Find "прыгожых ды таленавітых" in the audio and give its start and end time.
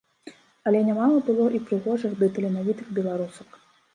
1.67-2.87